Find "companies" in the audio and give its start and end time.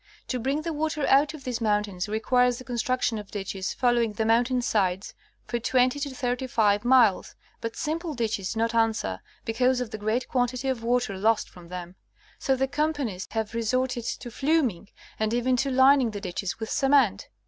12.67-13.27